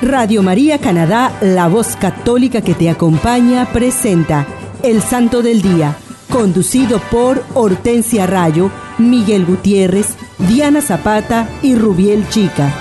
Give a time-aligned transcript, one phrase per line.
[0.00, 4.46] Radio María Canadá, la voz católica que te acompaña, presenta
[4.84, 5.96] El Santo del Día,
[6.30, 12.72] conducido por Hortensia Rayo, Miguel Gutiérrez, Diana Zapata y Rubiel Chica.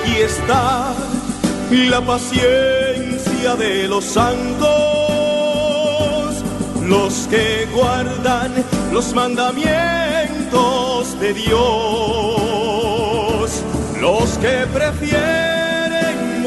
[0.00, 0.94] Aquí está
[1.70, 4.68] la paciencia de los santos,
[6.86, 8.52] los que guardan
[8.92, 11.58] los mandamientos de Dios,
[14.00, 15.53] los que prefieren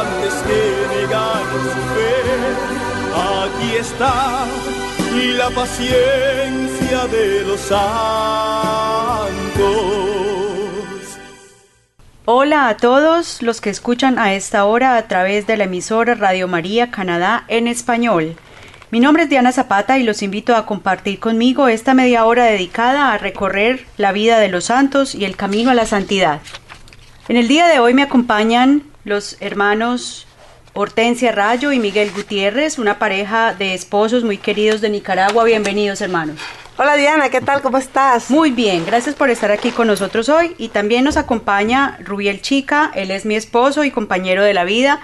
[0.00, 0.60] antes que
[0.94, 2.12] negar su fe.
[3.14, 4.46] Aquí está
[5.38, 7.76] la paciencia de los santos.
[12.26, 16.48] Hola a todos los que escuchan a esta hora a través de la emisora Radio
[16.48, 18.36] María Canadá en español.
[18.90, 23.12] Mi nombre es Diana Zapata y los invito a compartir conmigo esta media hora dedicada
[23.12, 26.40] a recorrer la vida de los santos y el camino a la santidad.
[27.28, 30.26] En el día de hoy me acompañan los hermanos
[30.74, 35.44] Hortensia Rayo y Miguel Gutiérrez, una pareja de esposos muy queridos de Nicaragua.
[35.44, 36.38] Bienvenidos hermanos.
[36.76, 37.62] Hola Diana, ¿qué tal?
[37.62, 38.30] ¿Cómo estás?
[38.30, 40.56] Muy bien, gracias por estar aquí con nosotros hoy.
[40.58, 45.00] Y también nos acompaña Rubiel Chica, él es mi esposo y compañero de la vida.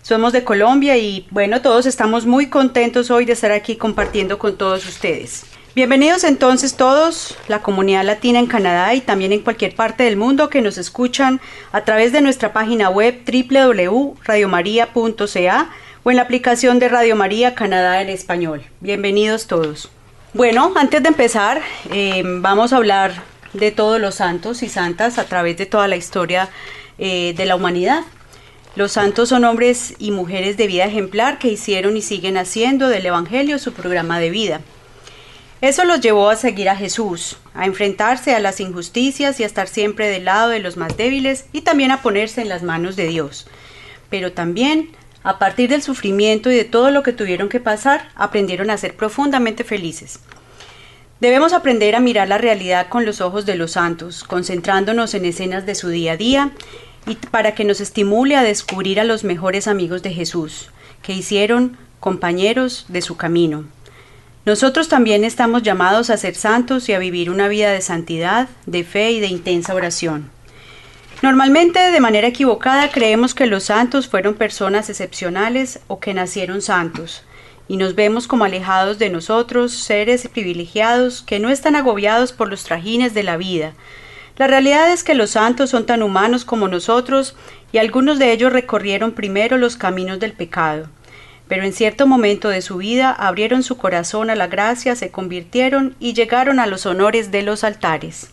[0.00, 4.56] Somos de Colombia y bueno, todos estamos muy contentos hoy de estar aquí compartiendo con
[4.56, 5.49] todos ustedes.
[5.72, 10.50] Bienvenidos entonces todos, la comunidad latina en Canadá y también en cualquier parte del mundo
[10.50, 11.40] que nos escuchan
[11.70, 15.70] a través de nuestra página web www.radiomaria.ca
[16.02, 18.64] o en la aplicación de Radio María Canadá en español.
[18.80, 19.92] Bienvenidos todos.
[20.34, 23.22] Bueno, antes de empezar, eh, vamos a hablar
[23.52, 26.48] de todos los santos y santas a través de toda la historia
[26.98, 28.02] eh, de la humanidad.
[28.74, 33.06] Los santos son hombres y mujeres de vida ejemplar que hicieron y siguen haciendo del
[33.06, 34.62] Evangelio su programa de vida.
[35.60, 39.68] Eso los llevó a seguir a Jesús, a enfrentarse a las injusticias y a estar
[39.68, 43.08] siempre del lado de los más débiles y también a ponerse en las manos de
[43.08, 43.46] Dios.
[44.08, 48.70] Pero también, a partir del sufrimiento y de todo lo que tuvieron que pasar, aprendieron
[48.70, 50.20] a ser profundamente felices.
[51.20, 55.66] Debemos aprender a mirar la realidad con los ojos de los santos, concentrándonos en escenas
[55.66, 56.52] de su día a día
[57.06, 60.70] y para que nos estimule a descubrir a los mejores amigos de Jesús,
[61.02, 63.66] que hicieron compañeros de su camino.
[64.46, 68.84] Nosotros también estamos llamados a ser santos y a vivir una vida de santidad, de
[68.84, 70.30] fe y de intensa oración.
[71.20, 77.22] Normalmente, de manera equivocada, creemos que los santos fueron personas excepcionales o que nacieron santos,
[77.68, 82.64] y nos vemos como alejados de nosotros, seres privilegiados que no están agobiados por los
[82.64, 83.74] trajines de la vida.
[84.38, 87.36] La realidad es que los santos son tan humanos como nosotros
[87.72, 90.88] y algunos de ellos recorrieron primero los caminos del pecado
[91.50, 95.96] pero en cierto momento de su vida abrieron su corazón a la gracia, se convirtieron
[95.98, 98.30] y llegaron a los honores de los altares.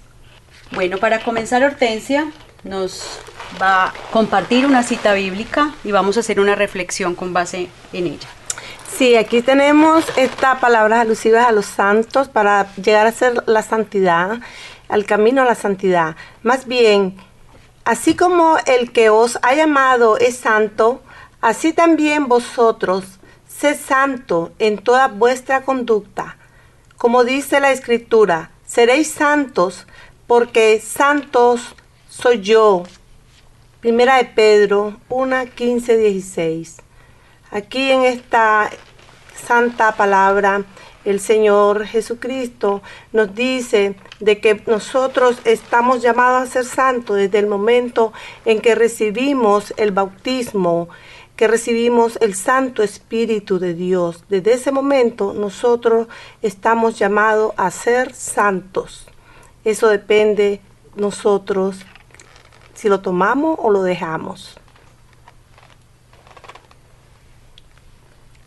[0.70, 2.32] Bueno, para comenzar Hortensia
[2.64, 3.20] nos
[3.60, 8.06] va a compartir una cita bíblica y vamos a hacer una reflexión con base en
[8.06, 8.28] ella.
[8.96, 14.38] Sí, aquí tenemos estas palabras alusivas a los santos para llegar a ser la santidad,
[14.90, 16.16] al camino a la santidad.
[16.44, 17.18] Más bien,
[17.84, 21.02] así como el que os ha llamado es santo,
[21.42, 23.06] Así también vosotros,
[23.48, 26.38] sed santo en toda vuestra conducta.
[26.98, 29.86] Como dice la Escritura, seréis santos
[30.26, 31.76] porque santos
[32.10, 32.84] soy yo.
[33.82, 36.78] Primera de Pedro 1, 15, 16.
[37.52, 38.72] Aquí en esta
[39.46, 40.64] santa palabra,
[41.06, 42.82] el Señor Jesucristo
[43.14, 48.12] nos dice de que nosotros estamos llamados a ser santos desde el momento
[48.44, 50.90] en que recibimos el bautismo,
[51.38, 54.24] que recibimos el Santo Espíritu de Dios.
[54.28, 56.08] Desde ese momento nosotros
[56.42, 59.08] estamos llamados a ser santos.
[59.64, 60.60] Eso depende
[60.96, 61.78] nosotros
[62.74, 64.58] si lo tomamos o lo dejamos.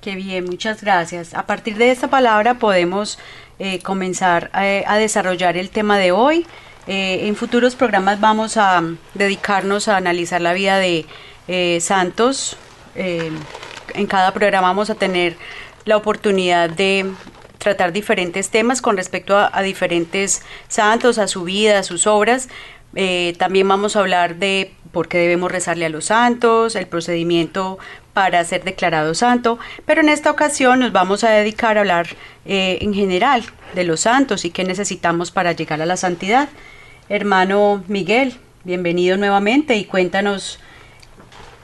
[0.00, 1.34] Qué bien, muchas gracias.
[1.34, 3.18] A partir de esta palabra podemos
[3.58, 6.46] eh, comenzar eh, a, desarrollar el tema de hoy.
[6.86, 8.82] Eh, en futuros programas vamos a
[9.14, 11.06] dedicarnos a analizar la vida de
[11.80, 12.56] santos,
[12.94, 13.30] eh,
[13.94, 15.36] en cada programa vamos a tener
[15.84, 17.10] la oportunidad de
[17.58, 22.48] tratar diferentes temas con respecto a, diferentes santos, a su vida, a sus obras.
[22.94, 27.78] Eh, también vamos a hablar de por qué debemos rezarle a los santos, el procedimiento
[28.12, 32.08] para ser declarado santo, pero en esta ocasión nos vamos a dedicar a hablar
[32.44, 33.44] eh, en general
[33.74, 36.48] de los santos y qué necesitamos para llegar a la santidad.
[37.08, 38.34] Hermano Miguel,
[38.64, 40.58] bienvenido nuevamente y cuéntanos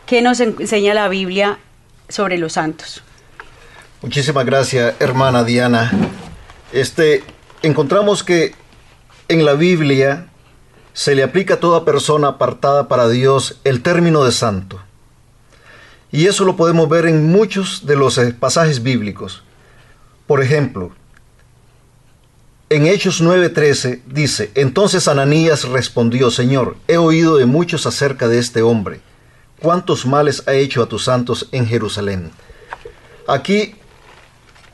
[0.06, 1.58] qué nos enseña la Biblia
[2.08, 3.03] sobre los santos.
[4.03, 5.91] Muchísimas gracias, hermana Diana.
[6.73, 7.25] Este,
[7.62, 8.55] encontramos que
[9.29, 10.29] en la Biblia
[10.93, 14.81] se le aplica a toda persona apartada para Dios el término de santo.
[16.12, 19.43] Y eso lo podemos ver en muchos de los eh, pasajes bíblicos.
[20.26, 20.93] Por ejemplo,
[22.70, 28.62] en Hechos 9:13 dice, entonces Ananías respondió, Señor, he oído de muchos acerca de este
[28.62, 29.00] hombre,
[29.61, 32.31] cuántos males ha hecho a tus santos en Jerusalén.
[33.29, 33.75] Aquí,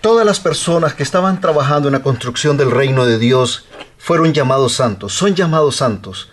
[0.01, 3.67] todas las personas que estaban trabajando en la construcción del reino de Dios
[3.99, 6.31] fueron llamados santos, son llamados santos.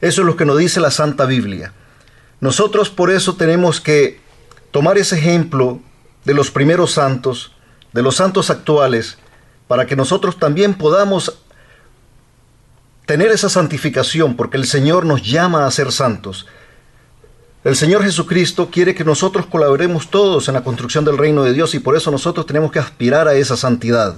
[0.00, 1.72] Eso es lo que nos dice la Santa Biblia.
[2.40, 4.20] Nosotros por eso tenemos que
[4.70, 5.80] tomar ese ejemplo
[6.24, 7.52] de los primeros santos,
[7.92, 9.18] de los santos actuales,
[9.66, 11.38] para que nosotros también podamos
[13.06, 16.46] tener esa santificación, porque el Señor nos llama a ser santos.
[17.64, 21.74] El Señor Jesucristo quiere que nosotros colaboremos todos en la construcción del reino de Dios
[21.74, 24.16] y por eso nosotros tenemos que aspirar a esa santidad.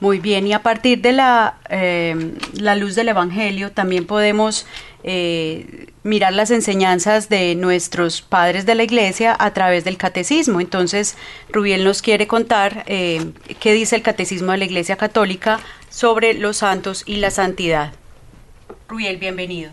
[0.00, 4.66] Muy bien, y a partir de la, eh, la luz del Evangelio también podemos
[5.04, 10.60] eh, mirar las enseñanzas de nuestros padres de la iglesia a través del catecismo.
[10.60, 11.16] Entonces,
[11.50, 13.30] Rubiel nos quiere contar eh,
[13.60, 17.92] qué dice el catecismo de la iglesia católica sobre los santos y la santidad.
[18.88, 19.70] Rubiel, bienvenido.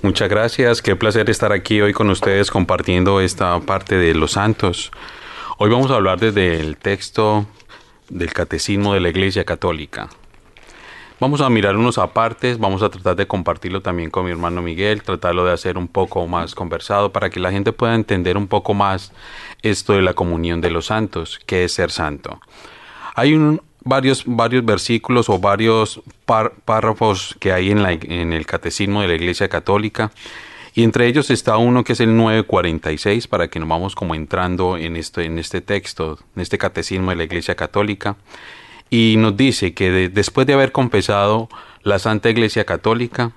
[0.00, 4.92] Muchas gracias, qué placer estar aquí hoy con ustedes compartiendo esta parte de los santos.
[5.58, 7.46] Hoy vamos a hablar desde el texto
[8.08, 10.08] del Catecismo de la Iglesia Católica.
[11.18, 15.02] Vamos a mirar unos apartes, vamos a tratar de compartirlo también con mi hermano Miguel,
[15.02, 18.74] tratarlo de hacer un poco más conversado para que la gente pueda entender un poco
[18.74, 19.12] más
[19.62, 22.40] esto de la comunión de los santos, que es ser santo.
[23.16, 26.00] Hay un, varios, varios versículos o varios
[26.64, 30.10] párrafos que hay en, la, en el Catecismo de la Iglesia Católica
[30.78, 34.76] y entre ellos está uno que es el 946, para que nos vamos como entrando
[34.76, 38.16] en este, en este texto, en este catecismo de la Iglesia Católica.
[38.88, 41.48] Y nos dice que después de haber confesado
[41.82, 43.32] la Santa Iglesia Católica,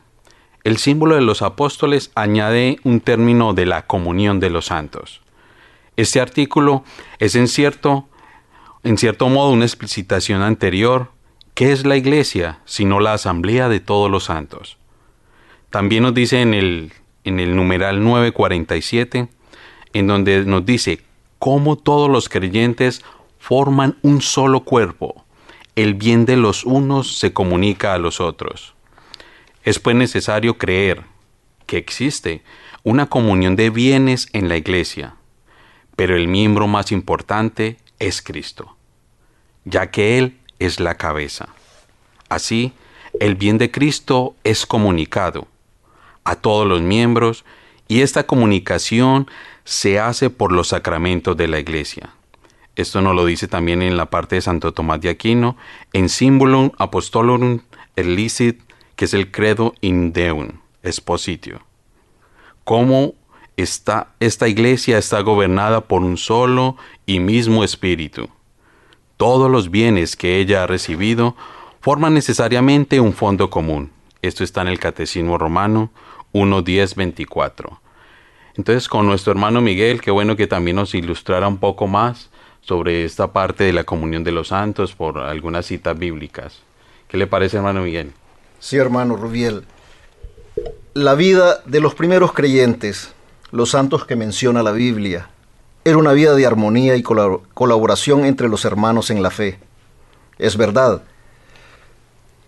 [0.64, 5.22] el símbolo de los apóstoles añade un término de la comunión de los santos.
[5.98, 6.84] Este artículo
[7.18, 8.08] es en cierto,
[8.84, 11.12] en cierto modo una explicitación anterior.
[11.54, 14.78] ¿Qué es la Iglesia sino la asamblea de todos los santos?
[15.70, 16.94] También nos dice en el
[17.24, 19.28] en el numeral 947,
[19.94, 21.02] en donde nos dice
[21.40, 23.04] cómo todos los creyentes
[23.40, 25.26] forman un solo cuerpo.
[25.76, 28.74] El bien de los unos se comunica a los otros.
[29.64, 31.04] Es pues necesario creer
[31.66, 32.44] que existe
[32.84, 35.16] una comunión de bienes en la iglesia,
[35.96, 38.76] pero el miembro más importante es Cristo,
[39.64, 41.50] ya que Él es la cabeza.
[42.28, 42.74] Así,
[43.20, 45.48] el bien de Cristo es comunicado,
[46.24, 47.46] a todos los miembros
[47.88, 49.30] y esta comunicación
[49.64, 52.14] se hace por los sacramentos de la Iglesia.
[52.76, 55.58] Esto nos lo dice también en la parte de Santo Tomás de Aquino,
[55.94, 57.60] en Symbolum Apostolorum
[57.96, 58.62] Elicit,
[58.96, 61.62] que es el credo in Deum, expositio.
[62.64, 63.14] Cómo
[63.62, 68.30] esta iglesia está gobernada por un solo y mismo espíritu.
[69.18, 71.36] Todos los bienes que ella ha recibido
[71.80, 73.92] forman necesariamente un fondo común.
[74.22, 75.92] Esto está en el Catecismo Romano
[76.34, 77.80] 1.10.24.
[78.56, 82.30] Entonces, con nuestro hermano Miguel, qué bueno que también nos ilustrara un poco más
[82.62, 86.60] sobre esta parte de la comunión de los santos por algunas citas bíblicas.
[87.08, 88.12] ¿Qué le parece, hermano Miguel?
[88.60, 89.66] Sí, hermano Rubiel.
[90.94, 93.14] La vida de los primeros creyentes,
[93.52, 95.30] los santos que menciona la Biblia,
[95.84, 99.60] era una vida de armonía y colaboración entre los hermanos en la fe.
[100.38, 101.02] Es verdad,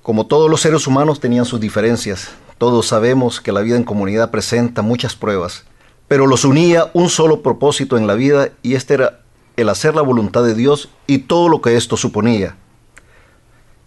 [0.01, 4.31] como todos los seres humanos tenían sus diferencias, todos sabemos que la vida en comunidad
[4.31, 5.65] presenta muchas pruebas,
[6.07, 9.21] pero los unía un solo propósito en la vida y este era
[9.57, 12.55] el hacer la voluntad de Dios y todo lo que esto suponía.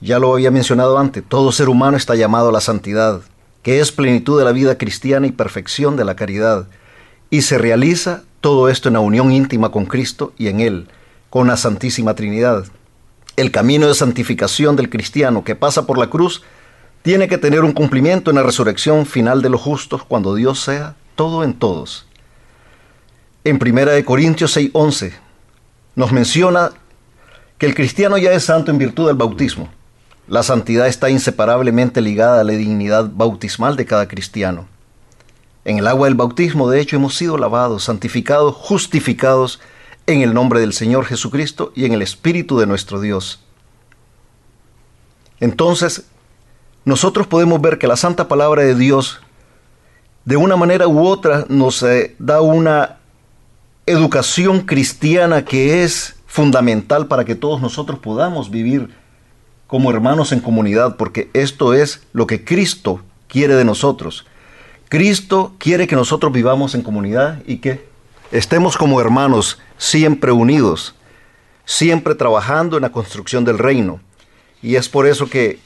[0.00, 3.22] Ya lo había mencionado antes, todo ser humano está llamado a la santidad,
[3.62, 6.66] que es plenitud de la vida cristiana y perfección de la caridad,
[7.30, 10.88] y se realiza todo esto en la unión íntima con Cristo y en Él,
[11.30, 12.64] con la Santísima Trinidad.
[13.36, 16.42] El camino de santificación del cristiano que pasa por la cruz
[17.02, 20.96] tiene que tener un cumplimiento en la resurrección final de los justos cuando Dios sea
[21.14, 22.06] todo en todos.
[23.44, 25.12] En 1 Corintios 6:11
[25.94, 26.70] nos menciona
[27.58, 29.68] que el cristiano ya es santo en virtud del bautismo.
[30.28, 34.66] La santidad está inseparablemente ligada a la dignidad bautismal de cada cristiano.
[35.66, 39.58] En el agua del bautismo, de hecho, hemos sido lavados, santificados, justificados
[40.06, 43.40] en el nombre del Señor Jesucristo y en el Espíritu de nuestro Dios.
[45.40, 46.04] Entonces,
[46.84, 49.18] nosotros podemos ver que la santa palabra de Dios,
[50.24, 52.98] de una manera u otra, nos eh, da una
[53.86, 58.94] educación cristiana que es fundamental para que todos nosotros podamos vivir
[59.66, 64.26] como hermanos en comunidad, porque esto es lo que Cristo quiere de nosotros.
[64.88, 67.84] Cristo quiere que nosotros vivamos en comunidad y que
[68.30, 70.94] estemos como hermanos siempre unidos,
[71.64, 74.00] siempre trabajando en la construcción del reino.
[74.62, 75.58] Y es por eso que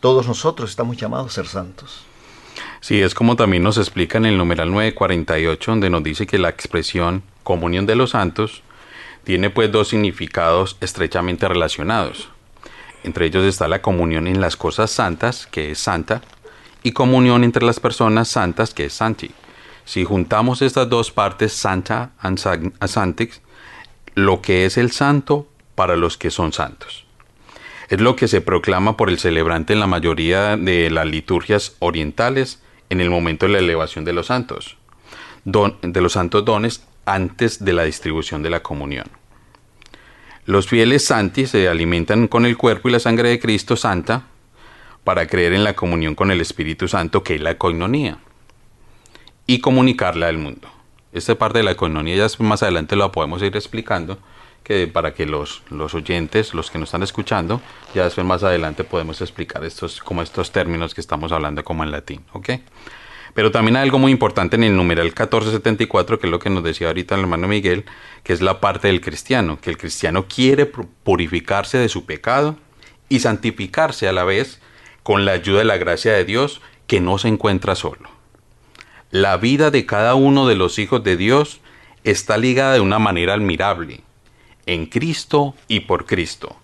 [0.00, 2.04] todos nosotros estamos llamados a ser santos.
[2.80, 6.48] Sí, es como también nos explica en el numeral 948, donde nos dice que la
[6.48, 8.62] expresión comunión de los santos
[9.24, 12.28] tiene pues dos significados estrechamente relacionados.
[13.02, 16.22] Entre ellos está la comunión en las cosas santas, que es santa,
[16.86, 19.32] y comunión entre las personas santas, que es santi.
[19.84, 23.40] Si juntamos estas dos partes, santa y santix,
[24.14, 27.04] lo que es el santo para los que son santos.
[27.88, 32.62] Es lo que se proclama por el celebrante en la mayoría de las liturgias orientales
[32.88, 34.76] en el momento de la elevación de los santos,
[35.44, 39.06] de los santos dones antes de la distribución de la comunión.
[40.44, 44.28] Los fieles santi se alimentan con el cuerpo y la sangre de Cristo Santa
[45.06, 48.18] para creer en la comunión con el Espíritu Santo, que es la coinonía,
[49.46, 50.68] y comunicarla al mundo.
[51.12, 54.18] Esta parte de la coinonía ya más adelante la podemos ir explicando,
[54.64, 57.60] que para que los, los oyentes, los que nos están escuchando,
[57.94, 61.92] ya después más adelante podemos explicar estos, como estos términos que estamos hablando como en
[61.92, 62.24] latín.
[63.32, 66.64] Pero también hay algo muy importante en el numeral 1474, que es lo que nos
[66.64, 67.84] decía ahorita el hermano Miguel,
[68.24, 72.56] que es la parte del cristiano, que el cristiano quiere purificarse de su pecado
[73.08, 74.60] y santificarse a la vez
[75.06, 78.10] con la ayuda de la gracia de Dios, que no se encuentra solo.
[79.12, 81.60] La vida de cada uno de los hijos de Dios
[82.02, 84.00] está ligada de una manera admirable
[84.66, 86.56] en Cristo y por Cristo,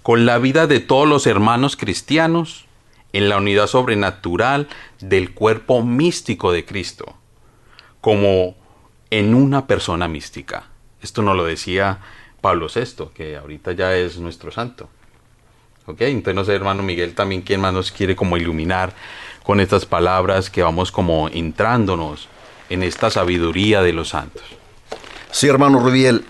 [0.00, 2.64] con la vida de todos los hermanos cristianos,
[3.12, 4.66] en la unidad sobrenatural
[5.00, 7.16] del cuerpo místico de Cristo,
[8.00, 8.54] como
[9.10, 10.70] en una persona mística.
[11.02, 11.98] Esto nos lo decía
[12.40, 14.88] Pablo VI, que ahorita ya es nuestro santo.
[15.98, 18.92] Entonces no sé, hermano Miguel, también quién más nos quiere como iluminar
[19.42, 22.28] con estas palabras que vamos como entrándonos
[22.68, 24.42] en esta sabiduría de los santos.
[25.32, 26.24] Sí, hermano Rubiel,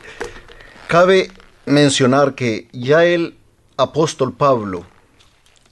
[0.91, 1.31] Cabe
[1.67, 3.37] mencionar que ya el
[3.77, 4.85] apóstol Pablo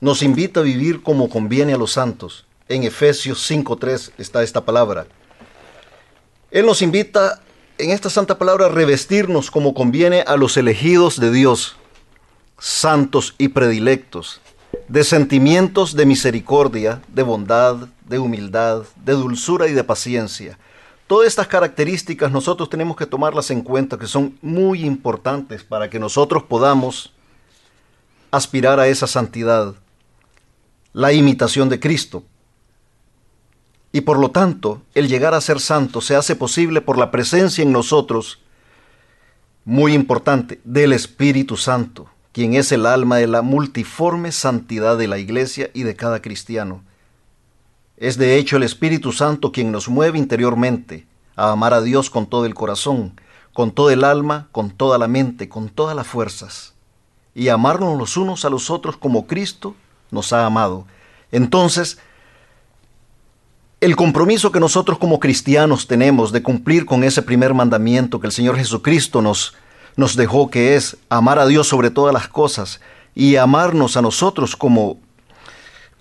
[0.00, 2.46] nos invita a vivir como conviene a los santos.
[2.68, 5.08] En Efesios 5.3 está esta palabra.
[6.52, 7.40] Él nos invita
[7.78, 11.74] en esta santa palabra a revestirnos como conviene a los elegidos de Dios,
[12.58, 14.40] santos y predilectos,
[14.88, 20.58] de sentimientos de misericordia, de bondad, de humildad, de dulzura y de paciencia
[21.08, 25.98] Todas estas características nosotros tenemos que tomarlas en cuenta, que son muy importantes para que
[25.98, 27.14] nosotros podamos
[28.30, 29.74] aspirar a esa santidad,
[30.92, 32.24] la imitación de Cristo.
[33.90, 37.62] Y por lo tanto, el llegar a ser santo se hace posible por la presencia
[37.62, 38.40] en nosotros,
[39.64, 45.18] muy importante, del Espíritu Santo, quien es el alma de la multiforme santidad de la
[45.18, 46.82] iglesia y de cada cristiano.
[47.96, 51.06] Es de hecho el Espíritu Santo quien nos mueve interiormente
[51.36, 53.20] a amar a Dios con todo el corazón,
[53.52, 56.74] con todo el alma, con toda la mente, con todas las fuerzas,
[57.34, 59.74] y amarnos los unos a los otros como Cristo
[60.10, 60.86] nos ha amado.
[61.32, 61.98] Entonces,
[63.80, 68.32] el compromiso que nosotros como cristianos tenemos de cumplir con ese primer mandamiento que el
[68.32, 69.54] Señor Jesucristo nos,
[69.98, 72.80] nos dejó, que es amar a Dios sobre todas las cosas
[73.16, 74.98] y amarnos a nosotros como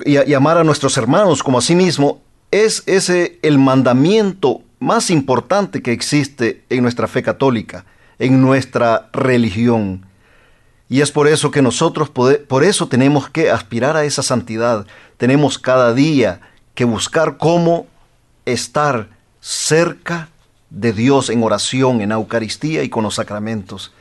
[0.05, 5.81] y, amar a nuestros hermanos como a sí mismo, es ese el mandamiento más importante
[5.81, 7.85] que existe en nuestra fe católica,
[8.19, 10.05] en nuestra religión.
[10.87, 14.85] Y es por eso que nosotros, por eso tenemos que aspirar a esa santidad.
[15.17, 16.39] Tenemos cada día
[16.75, 17.87] que buscar cómo
[18.45, 19.09] estar
[19.41, 20.29] cerca
[20.69, 23.93] de Dios en oración, en Eucaristía y con los sacramentos.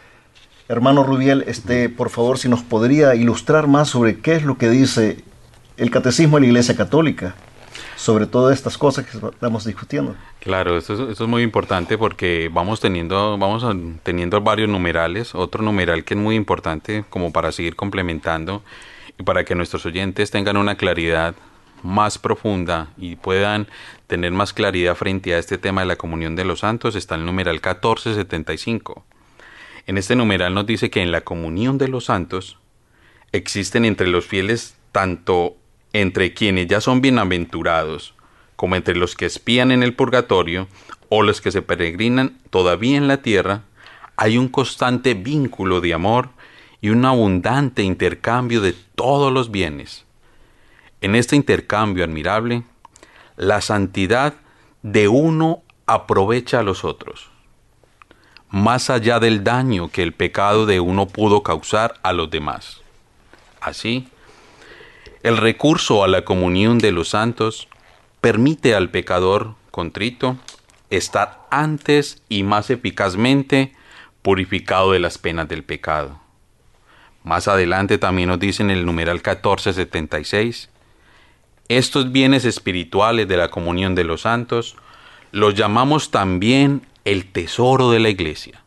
[0.68, 4.68] Hermano Rubiel, este, por favor, si nos podría ilustrar más sobre qué es lo que
[4.68, 5.22] dice
[5.76, 7.36] el catecismo de la Iglesia Católica
[7.96, 10.14] sobre todas estas cosas que estamos discutiendo.
[10.40, 13.64] Claro, eso es, muy importante porque vamos teniendo, vamos
[14.02, 18.62] teniendo varios numerales, otro numeral que es muy importante como para seguir complementando
[19.18, 21.34] y para que nuestros oyentes tengan una claridad
[21.82, 23.68] más profunda y puedan
[24.06, 27.24] tener más claridad frente a este tema de la comunión de los santos está el
[27.24, 29.04] numeral 1475.
[29.86, 32.58] En este numeral nos dice que en la comunión de los santos
[33.32, 35.56] existen entre los fieles tanto
[35.92, 38.16] entre quienes ya son bienaventurados
[38.56, 40.66] como entre los que espían en el purgatorio
[41.08, 43.62] o los que se peregrinan todavía en la tierra,
[44.16, 46.30] hay un constante vínculo de amor
[46.80, 50.05] y un abundante intercambio de todos los bienes.
[51.06, 52.64] En este intercambio admirable,
[53.36, 54.34] la santidad
[54.82, 57.30] de uno aprovecha a los otros,
[58.50, 62.80] más allá del daño que el pecado de uno pudo causar a los demás.
[63.60, 64.08] Así,
[65.22, 67.68] el recurso a la comunión de los santos
[68.20, 70.36] permite al pecador contrito
[70.90, 73.72] estar antes y más eficazmente
[74.22, 76.18] purificado de las penas del pecado.
[77.22, 80.70] Más adelante también nos dice en el numeral 1476,
[81.68, 84.76] estos bienes espirituales de la comunión de los santos
[85.32, 88.62] los llamamos también el tesoro de la iglesia,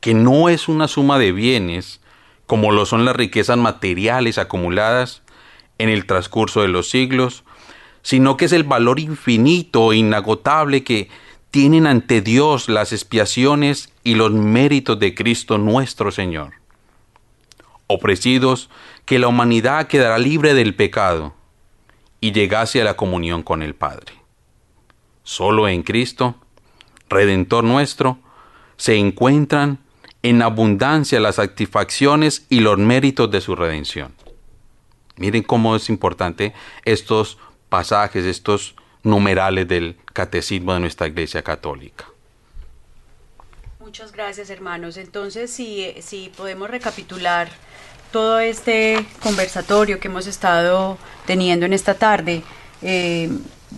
[0.00, 2.00] que no es una suma de bienes
[2.46, 5.22] como lo son las riquezas materiales acumuladas
[5.78, 7.44] en el transcurso de los siglos,
[8.02, 11.08] sino que es el valor infinito e inagotable que
[11.50, 16.54] tienen ante Dios las expiaciones y los méritos de Cristo nuestro Señor.
[17.86, 18.70] Ofrecidos
[19.04, 21.34] que la humanidad quedará libre del pecado
[22.22, 24.14] y llegase a la comunión con el Padre.
[25.24, 26.36] Solo en Cristo,
[27.10, 28.20] Redentor nuestro,
[28.76, 29.80] se encuentran
[30.22, 34.14] en abundancia las satisfacciones y los méritos de su redención.
[35.16, 37.38] Miren cómo es importante estos
[37.68, 42.06] pasajes, estos numerales del catecismo de nuestra Iglesia Católica.
[43.80, 44.96] Muchas gracias, hermanos.
[44.96, 47.48] Entonces, si, si podemos recapitular
[48.12, 52.42] todo este conversatorio que hemos estado teniendo en esta tarde,
[52.82, 53.30] eh,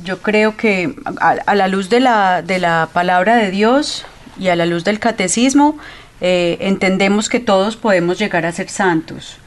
[0.02, 4.04] yo creo que a, la luz de la, de la palabra de Dios
[4.38, 5.78] y a la luz del catecismo,
[6.20, 9.38] eh, entendemos que todos podemos llegar a ser santos.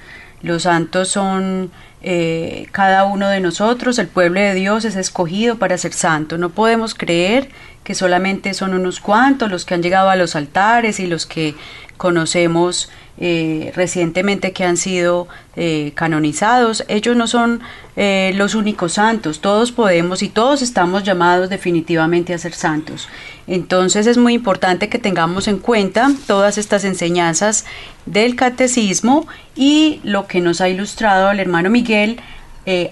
[0.41, 5.77] Los santos son eh, cada uno de nosotros, el pueblo de Dios es escogido para
[5.77, 6.37] ser santo.
[6.37, 7.49] No podemos creer
[7.87, 11.55] que solamente son unos cuantos los que han llegado a los altares y los que
[11.95, 16.83] conocemos eh, recientemente que han sido eh, canonizados.
[16.89, 17.61] Ellos no son
[17.95, 23.07] eh, los únicos santos, todos podemos y todos estamos llamados definitivamente a ser santos.
[23.47, 27.63] Entonces es muy importante que tengamos en cuenta todas estas enseñanzas
[28.05, 32.19] del catecismo y lo que nos ha ilustrado el hermano Miguel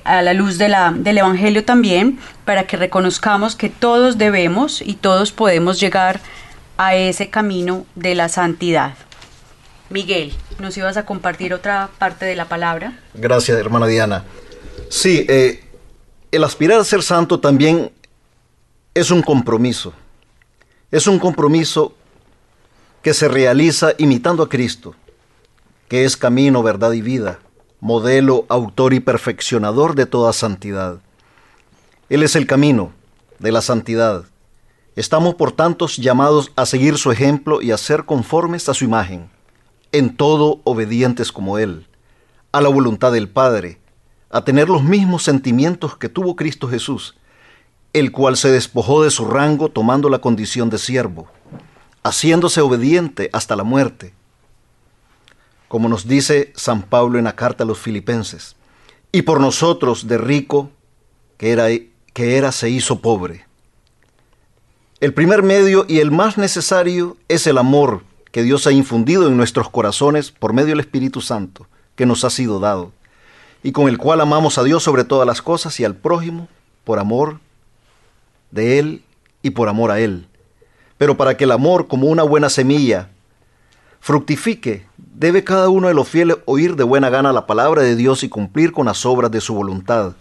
[0.05, 5.79] a la luz del Evangelio también, para que reconozcamos que todos debemos y todos podemos
[5.79, 6.21] llegar
[6.77, 8.93] a ese camino de la santidad.
[9.89, 12.99] Miguel, ¿nos ibas a compartir otra parte de la palabra?
[13.13, 14.23] Gracias, hermana Diana.
[14.89, 15.63] Sí, eh,
[16.31, 17.91] el aspirar a ser santo también
[18.93, 19.93] es un compromiso.
[20.91, 21.93] Es un compromiso
[23.01, 24.95] que se realiza imitando a Cristo,
[25.88, 27.39] que es camino, verdad y vida,
[27.79, 30.99] modelo, autor y perfeccionador de toda santidad.
[32.07, 32.91] Él es el camino
[33.39, 34.25] de la santidad.
[34.95, 39.29] Estamos por tanto llamados a seguir su ejemplo y a ser conformes a su imagen
[39.91, 41.87] en todo obedientes como Él,
[42.51, 43.79] a la voluntad del Padre,
[44.29, 47.15] a tener los mismos sentimientos que tuvo Cristo Jesús,
[47.93, 51.27] el cual se despojó de su rango tomando la condición de siervo,
[52.03, 54.13] haciéndose obediente hasta la muerte.
[55.69, 58.57] Como nos dice San Pablo en la carta a los filipenses,
[59.11, 60.69] y por nosotros de rico
[61.37, 61.67] que era,
[62.15, 63.45] que era se hizo pobre.
[65.01, 69.36] El primer medio y el más necesario es el amor que Dios ha infundido en
[69.36, 72.93] nuestros corazones por medio del Espíritu Santo que nos ha sido dado,
[73.63, 76.47] y con el cual amamos a Dios sobre todas las cosas y al prójimo
[76.86, 77.41] por amor
[78.49, 79.04] de Él
[79.41, 80.25] y por amor a Él.
[80.97, 83.10] Pero para que el amor, como una buena semilla,
[83.99, 88.23] fructifique, debe cada uno de los fieles oír de buena gana la palabra de Dios
[88.23, 90.15] y cumplir con las obras de su voluntad,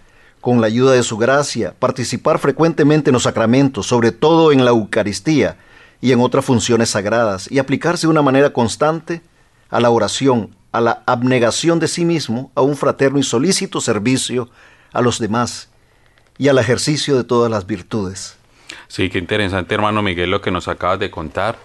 [0.44, 4.72] con la ayuda de su gracia, participar frecuentemente en los sacramentos, sobre todo en la
[4.72, 5.56] Eucaristía,
[6.02, 9.22] y en otras funciones sagradas, y aplicarse de una manera constante
[9.70, 14.50] a la oración, a la abnegación de sí mismo, a un fraterno y solícito servicio
[14.92, 15.70] a los demás
[16.36, 18.36] y al ejercicio de todas las virtudes.
[18.86, 21.56] Sí, qué interesante hermano Miguel lo que nos acabas de contar.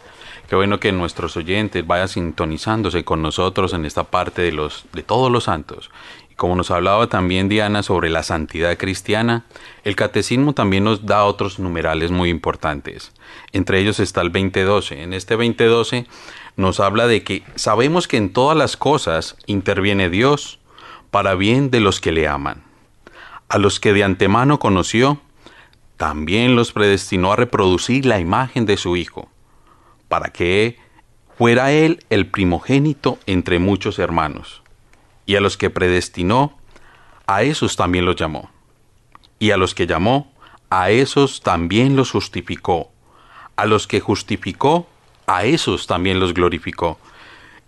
[0.47, 5.03] Qué bueno que nuestros oyentes vayan sintonizándose con nosotros en esta parte de los de
[5.03, 5.91] todos los santos
[6.39, 9.43] como nos hablaba también Diana sobre la santidad cristiana,
[9.83, 13.11] el catecismo también nos da otros numerales muy importantes.
[13.51, 15.03] Entre ellos está el 2012.
[15.03, 16.07] En este 2012
[16.55, 20.59] nos habla de que sabemos que en todas las cosas interviene Dios
[21.11, 22.63] para bien de los que le aman.
[23.49, 25.19] A los que de antemano conoció,
[25.97, 29.27] también los predestinó a reproducir la imagen de su Hijo,
[30.07, 30.77] para que
[31.37, 34.63] fuera Él el primogénito entre muchos hermanos
[35.29, 36.57] y a los que predestinó,
[37.27, 38.49] a esos también los llamó.
[39.37, 40.33] y a los que llamó,
[40.71, 42.91] a esos también los justificó.
[43.55, 44.87] A los que justificó,
[45.27, 46.97] a esos también los glorificó.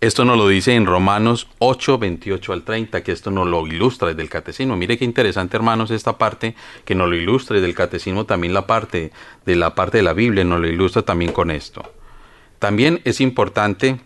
[0.00, 4.08] Esto nos lo dice en Romanos 8, 28 al 30, que esto nos lo ilustra
[4.08, 4.76] desde el catecismo.
[4.76, 8.66] Mire qué interesante, hermanos, esta parte que nos lo ilustra desde el catecismo, también la
[8.66, 9.12] parte
[9.46, 11.94] de la parte de la Biblia nos lo ilustra también con esto.
[12.58, 14.00] También es importante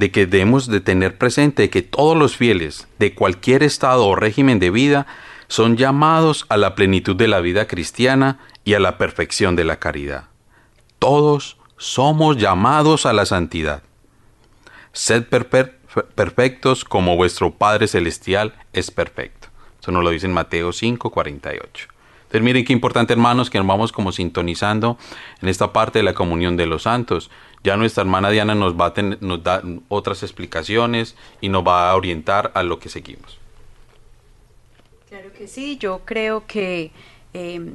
[0.00, 4.58] de que debemos de tener presente que todos los fieles de cualquier estado o régimen
[4.58, 5.06] de vida
[5.46, 9.78] son llamados a la plenitud de la vida cristiana y a la perfección de la
[9.78, 10.24] caridad.
[10.98, 13.82] Todos somos llamados a la santidad.
[14.94, 19.48] Sed perfectos como vuestro Padre Celestial es perfecto.
[19.82, 21.88] Eso nos lo dice en Mateo 5, 48.
[22.30, 24.96] Entonces miren qué importante hermanos que nos vamos como sintonizando
[25.42, 27.28] en esta parte de la comunión de los santos.
[27.64, 31.96] Ya nuestra hermana Diana nos va a nos da otras explicaciones y nos va a
[31.96, 33.36] orientar a lo que seguimos.
[35.08, 36.92] Claro que sí, yo creo que
[37.32, 37.72] em,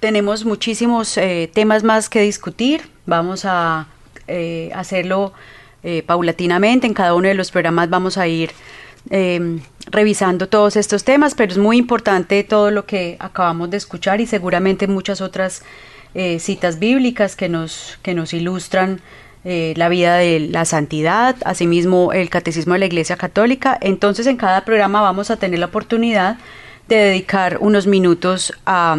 [0.00, 2.90] tenemos muchísimos eh, temas más que discutir.
[3.06, 3.86] Vamos a
[4.26, 5.32] eh, hacerlo
[5.84, 6.88] eh, paulatinamente.
[6.88, 8.50] En cada uno de los programas vamos a ir
[9.10, 14.20] em, revisando todos estos temas, pero es muy importante todo lo que acabamos de escuchar
[14.20, 15.62] y seguramente muchas otras
[16.14, 19.00] eh, citas bíblicas que nos, que nos ilustran
[19.44, 23.78] eh, la vida de la santidad, asimismo el catecismo de la Iglesia Católica.
[23.80, 26.38] Entonces en cada programa vamos a tener la oportunidad
[26.88, 28.96] de dedicar unos minutos a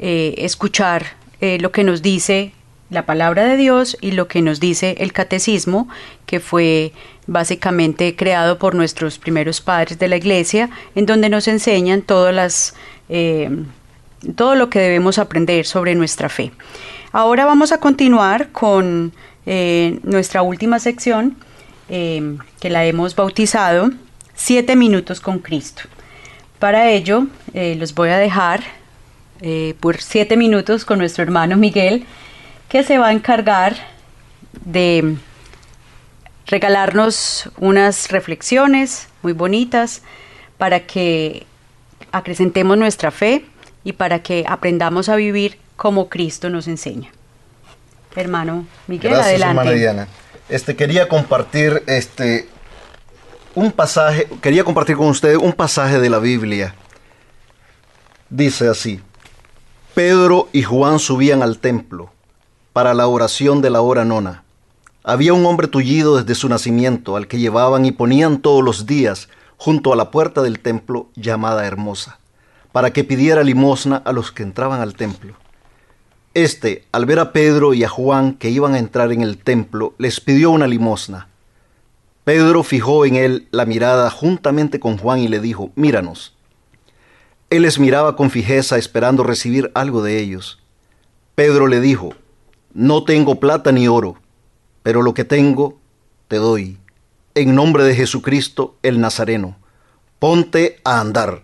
[0.00, 1.04] escuchar
[1.40, 2.52] lo que nos dice
[2.90, 5.88] la palabra de Dios y lo que nos dice el catecismo,
[6.26, 6.92] que fue
[7.26, 12.74] básicamente creado por nuestros primeros padres de la iglesia, en donde nos enseñan las,
[13.10, 13.50] eh,
[14.34, 16.50] todo lo que debemos aprender sobre nuestra fe.
[17.12, 19.12] Ahora vamos a continuar con
[19.44, 21.36] eh, nuestra última sección,
[21.90, 23.90] eh, que la hemos bautizado,
[24.40, 25.82] Siete minutos con Cristo.
[26.60, 28.62] Para ello, los voy a dejar
[29.80, 32.06] por siete minutos con nuestro hermano Miguel,
[32.68, 33.76] que se va a encargar
[34.64, 35.16] de
[36.46, 40.02] regalarnos unas reflexiones muy bonitas
[40.56, 41.46] para que
[42.12, 43.44] acrecentemos nuestra fe
[43.84, 47.10] y para que aprendamos a vivir como Cristo nos enseña.
[48.16, 49.60] Hermano Miguel, Gracias, adelante.
[49.60, 50.08] Hermana Diana.
[50.48, 52.48] Este quería compartir este
[53.54, 56.74] un pasaje, quería compartir con ustedes un pasaje de la Biblia.
[58.30, 59.00] Dice así:
[59.94, 62.12] Pedro y Juan subían al templo
[62.78, 64.44] para la oración de la hora nona.
[65.02, 69.28] Había un hombre tullido desde su nacimiento, al que llevaban y ponían todos los días
[69.56, 72.20] junto a la puerta del templo llamada Hermosa,
[72.70, 75.34] para que pidiera limosna a los que entraban al templo.
[76.34, 79.94] Este, al ver a Pedro y a Juan que iban a entrar en el templo,
[79.98, 81.26] les pidió una limosna.
[82.22, 86.36] Pedro fijó en él la mirada juntamente con Juan y le dijo, Míranos.
[87.50, 90.60] Él les miraba con fijeza esperando recibir algo de ellos.
[91.34, 92.14] Pedro le dijo,
[92.78, 94.18] no tengo plata ni oro,
[94.84, 95.80] pero lo que tengo
[96.28, 96.78] te doy.
[97.34, 99.56] En nombre de Jesucristo el Nazareno,
[100.20, 101.42] ponte a andar.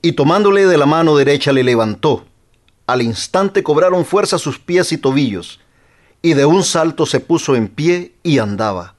[0.00, 2.24] Y tomándole de la mano derecha le levantó.
[2.86, 5.58] Al instante cobraron fuerza sus pies y tobillos,
[6.22, 8.94] y de un salto se puso en pie y andaba.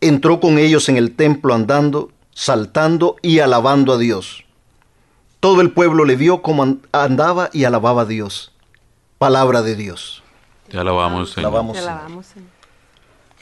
[0.00, 4.44] Entró con ellos en el templo andando, saltando y alabando a Dios.
[5.38, 8.52] Todo el pueblo le vio como andaba y alababa a Dios.
[9.18, 10.24] Palabra de Dios.
[10.70, 11.52] Ya la vamos, Señor.
[11.52, 12.56] vamos, Señor.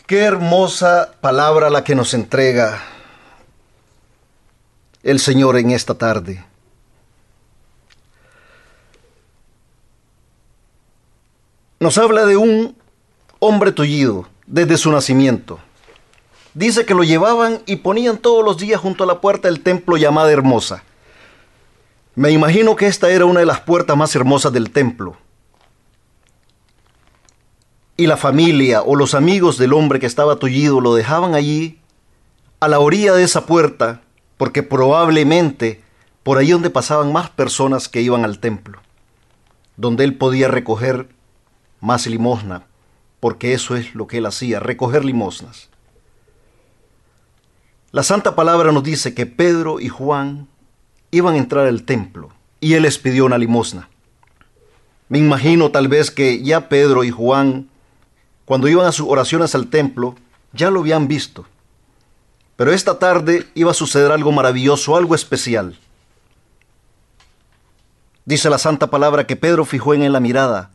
[0.06, 2.82] Qué hermosa palabra la que nos entrega
[5.02, 6.44] el Señor en esta tarde.
[11.80, 12.76] Nos habla de un
[13.38, 15.58] hombre tullido desde su nacimiento.
[16.52, 19.96] Dice que lo llevaban y ponían todos los días junto a la puerta del templo
[19.96, 20.84] llamada Hermosa.
[22.14, 25.16] Me imagino que esta era una de las puertas más hermosas del templo
[27.96, 31.78] y la familia o los amigos del hombre que estaba tullido lo dejaban allí,
[32.60, 34.02] a la orilla de esa puerta,
[34.36, 35.82] porque probablemente
[36.22, 38.80] por ahí donde pasaban más personas que iban al templo,
[39.76, 41.08] donde él podía recoger
[41.80, 42.66] más limosna,
[43.20, 45.68] porque eso es lo que él hacía, recoger limosnas.
[47.92, 50.48] La Santa Palabra nos dice que Pedro y Juan
[51.10, 52.30] iban a entrar al templo
[52.60, 53.88] y él les pidió una limosna.
[55.08, 57.68] Me imagino tal vez que ya Pedro y Juan
[58.44, 60.14] cuando iban a sus oraciones al templo,
[60.52, 61.46] ya lo habían visto.
[62.56, 65.78] Pero esta tarde iba a suceder algo maravilloso, algo especial.
[68.24, 70.70] Dice la santa palabra que Pedro fijó en él la mirada,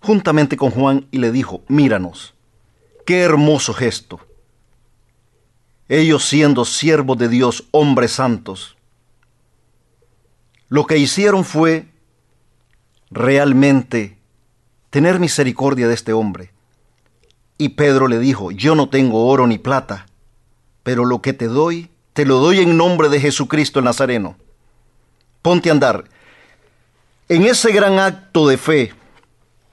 [0.00, 2.34] juntamente con Juan, y le dijo, míranos,
[3.04, 4.20] qué hermoso gesto.
[5.88, 8.76] Ellos siendo siervos de Dios, hombres santos,
[10.68, 11.88] lo que hicieron fue
[13.10, 14.18] realmente
[14.90, 16.55] tener misericordia de este hombre.
[17.58, 20.06] Y Pedro le dijo, yo no tengo oro ni plata,
[20.82, 24.36] pero lo que te doy, te lo doy en nombre de Jesucristo el Nazareno.
[25.42, 26.04] Ponte a andar.
[27.28, 28.94] En ese gran acto de fe,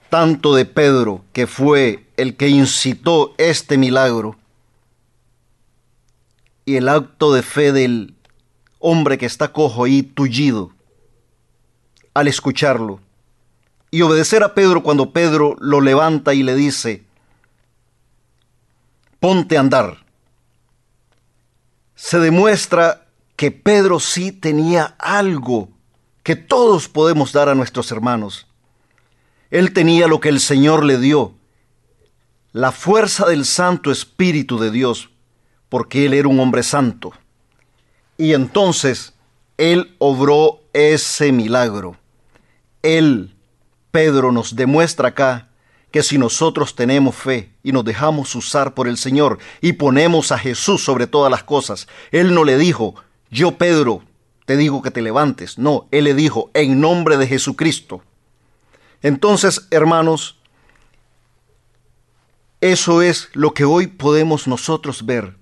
[0.08, 4.36] tanto de Pedro, que fue el que incitó este milagro,
[6.64, 8.14] y el acto de fe del
[8.78, 10.72] hombre que está cojo y tullido,
[12.14, 13.00] al escucharlo,
[13.90, 17.03] y obedecer a Pedro cuando Pedro lo levanta y le dice,
[19.24, 20.04] ponte a andar.
[21.94, 23.06] Se demuestra
[23.36, 25.70] que Pedro sí tenía algo
[26.22, 28.46] que todos podemos dar a nuestros hermanos.
[29.50, 31.32] Él tenía lo que el Señor le dio,
[32.52, 35.08] la fuerza del Santo Espíritu de Dios,
[35.70, 37.14] porque él era un hombre santo.
[38.18, 39.14] Y entonces
[39.56, 41.96] él obró ese milagro.
[42.82, 43.34] Él
[43.90, 45.48] Pedro nos demuestra acá
[45.94, 50.38] que si nosotros tenemos fe y nos dejamos usar por el Señor y ponemos a
[50.38, 52.96] Jesús sobre todas las cosas, Él no le dijo,
[53.30, 54.02] yo Pedro,
[54.44, 55.56] te digo que te levantes.
[55.56, 58.02] No, Él le dijo, en nombre de Jesucristo.
[59.02, 60.36] Entonces, hermanos,
[62.60, 65.36] eso es lo que hoy podemos nosotros ver.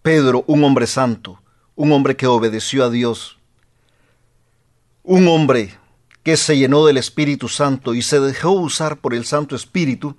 [0.00, 1.42] Pedro, un hombre santo,
[1.74, 3.36] un hombre que obedeció a Dios,
[5.02, 5.76] un hombre
[6.22, 10.16] que se llenó del Espíritu Santo y se dejó usar por el Santo Espíritu,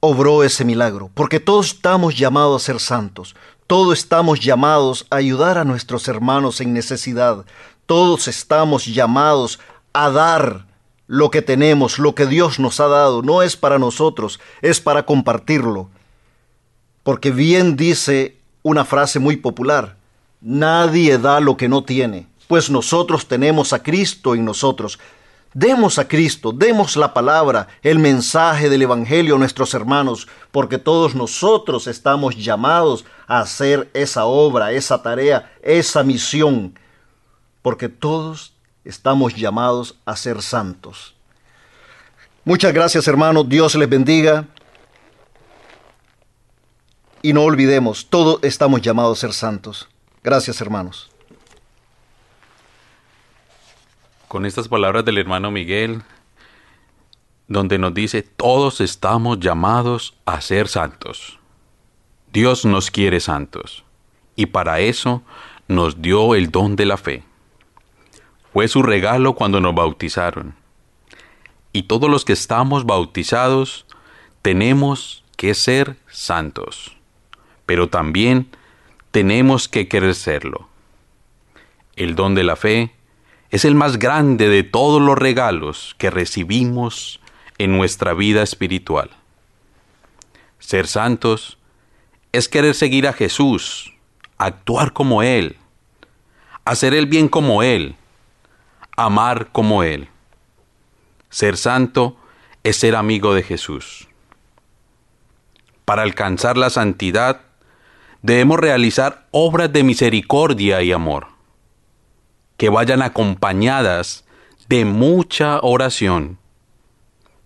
[0.00, 5.58] obró ese milagro, porque todos estamos llamados a ser santos, todos estamos llamados a ayudar
[5.58, 7.46] a nuestros hermanos en necesidad,
[7.86, 9.60] todos estamos llamados
[9.92, 10.66] a dar
[11.06, 15.04] lo que tenemos, lo que Dios nos ha dado, no es para nosotros, es para
[15.04, 15.88] compartirlo.
[17.02, 19.96] Porque bien dice una frase muy popular,
[20.42, 24.98] Nadie da lo que no tiene, pues nosotros tenemos a Cristo en nosotros.
[25.54, 31.14] Demos a Cristo, demos la palabra, el mensaje del Evangelio a nuestros hermanos, porque todos
[31.14, 36.76] nosotros estamos llamados a hacer esa obra, esa tarea, esa misión,
[37.60, 41.14] porque todos estamos llamados a ser santos.
[42.44, 44.48] Muchas gracias hermanos, Dios les bendiga.
[47.20, 49.88] Y no olvidemos, todos estamos llamados a ser santos.
[50.22, 51.10] Gracias, hermanos.
[54.28, 56.02] Con estas palabras del hermano Miguel,
[57.48, 61.40] donde nos dice, todos estamos llamados a ser santos.
[62.32, 63.84] Dios nos quiere santos,
[64.36, 65.22] y para eso
[65.66, 67.24] nos dio el don de la fe.
[68.52, 70.54] Fue su regalo cuando nos bautizaron.
[71.72, 73.86] Y todos los que estamos bautizados
[74.40, 76.96] tenemos que ser santos,
[77.66, 78.48] pero también
[79.12, 80.68] tenemos que querer serlo.
[81.96, 82.94] El don de la fe
[83.50, 87.20] es el más grande de todos los regalos que recibimos
[87.58, 89.10] en nuestra vida espiritual.
[90.58, 91.58] Ser santos
[92.32, 93.92] es querer seguir a Jesús,
[94.38, 95.58] actuar como Él,
[96.64, 97.96] hacer el bien como Él,
[98.96, 100.08] amar como Él.
[101.28, 102.16] Ser santo
[102.62, 104.08] es ser amigo de Jesús.
[105.84, 107.42] Para alcanzar la santidad
[108.22, 111.26] debemos realizar obras de misericordia y amor,
[112.56, 114.24] que vayan acompañadas
[114.68, 116.38] de mucha oración,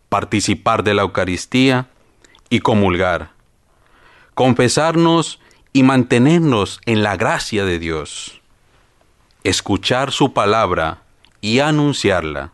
[0.08, 1.88] participar de la Eucaristía
[2.50, 3.30] y comulgar,
[4.34, 5.40] confesarnos
[5.72, 8.40] y mantenernos en la gracia de Dios,
[9.44, 11.02] escuchar su palabra
[11.40, 12.52] y anunciarla.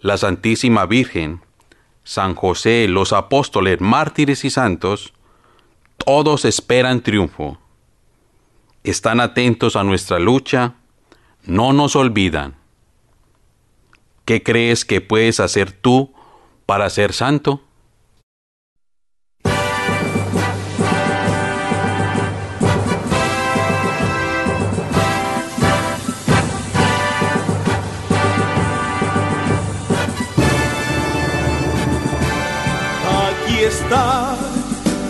[0.00, 1.40] La Santísima Virgen,
[2.02, 5.14] San José, los apóstoles, mártires y santos,
[6.04, 7.58] todos esperan triunfo.
[8.82, 10.74] Están atentos a nuestra lucha,
[11.44, 12.56] no nos olvidan.
[14.24, 16.12] ¿Qué crees que puedes hacer tú
[16.66, 17.62] para ser santo?